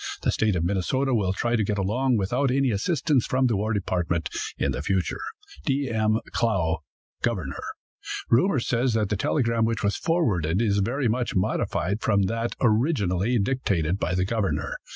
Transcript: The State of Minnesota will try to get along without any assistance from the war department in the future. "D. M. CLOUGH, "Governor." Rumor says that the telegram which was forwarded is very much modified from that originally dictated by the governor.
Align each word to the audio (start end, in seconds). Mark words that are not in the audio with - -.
The 0.23 0.31
State 0.31 0.55
of 0.55 0.63
Minnesota 0.63 1.13
will 1.13 1.31
try 1.31 1.55
to 1.55 1.63
get 1.63 1.77
along 1.77 2.17
without 2.17 2.49
any 2.49 2.71
assistance 2.71 3.27
from 3.27 3.45
the 3.45 3.55
war 3.55 3.71
department 3.71 4.29
in 4.57 4.71
the 4.71 4.81
future. 4.81 5.19
"D. 5.63 5.91
M. 5.91 6.17
CLOUGH, 6.31 6.77
"Governor." 7.21 7.61
Rumor 8.27 8.59
says 8.59 8.95
that 8.95 9.09
the 9.09 9.15
telegram 9.15 9.63
which 9.63 9.83
was 9.83 9.95
forwarded 9.97 10.59
is 10.59 10.79
very 10.79 11.07
much 11.07 11.35
modified 11.35 12.01
from 12.01 12.23
that 12.23 12.55
originally 12.61 13.37
dictated 13.37 13.99
by 13.99 14.15
the 14.15 14.25
governor. 14.25 14.75